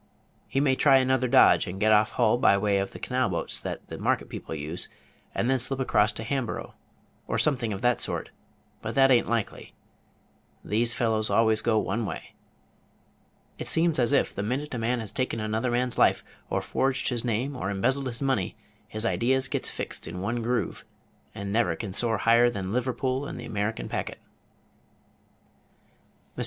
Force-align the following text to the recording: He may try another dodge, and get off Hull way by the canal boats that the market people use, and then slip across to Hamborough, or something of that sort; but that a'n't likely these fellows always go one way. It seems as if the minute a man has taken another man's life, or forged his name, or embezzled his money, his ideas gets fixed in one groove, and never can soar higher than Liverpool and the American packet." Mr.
He 0.47 0.59
may 0.59 0.75
try 0.75 0.97
another 0.97 1.27
dodge, 1.27 1.67
and 1.67 1.79
get 1.79 1.91
off 1.91 2.13
Hull 2.13 2.39
way 2.39 2.57
by 2.79 2.85
the 2.85 2.97
canal 2.97 3.29
boats 3.29 3.61
that 3.61 3.85
the 3.87 3.99
market 3.99 4.29
people 4.29 4.55
use, 4.55 4.89
and 5.35 5.47
then 5.47 5.59
slip 5.59 5.79
across 5.79 6.11
to 6.13 6.23
Hamborough, 6.23 6.73
or 7.27 7.37
something 7.37 7.71
of 7.71 7.81
that 7.81 7.99
sort; 7.99 8.31
but 8.81 8.95
that 8.95 9.11
a'n't 9.11 9.29
likely 9.29 9.75
these 10.65 10.91
fellows 10.91 11.29
always 11.29 11.61
go 11.61 11.77
one 11.77 12.03
way. 12.07 12.33
It 13.59 13.67
seems 13.67 13.99
as 13.99 14.11
if 14.11 14.33
the 14.33 14.41
minute 14.41 14.73
a 14.73 14.79
man 14.79 14.99
has 15.01 15.11
taken 15.13 15.39
another 15.39 15.69
man's 15.69 15.99
life, 15.99 16.23
or 16.49 16.63
forged 16.63 17.09
his 17.09 17.23
name, 17.23 17.55
or 17.55 17.69
embezzled 17.69 18.07
his 18.07 18.23
money, 18.23 18.55
his 18.87 19.05
ideas 19.05 19.47
gets 19.47 19.69
fixed 19.69 20.07
in 20.07 20.19
one 20.19 20.41
groove, 20.41 20.83
and 21.35 21.53
never 21.53 21.75
can 21.75 21.93
soar 21.93 22.17
higher 22.17 22.49
than 22.49 22.73
Liverpool 22.73 23.27
and 23.27 23.39
the 23.39 23.45
American 23.45 23.87
packet." 23.87 24.17
Mr. 26.35 26.39